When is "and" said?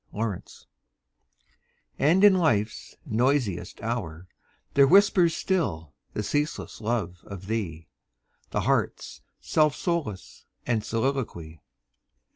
1.99-2.23, 10.65-10.83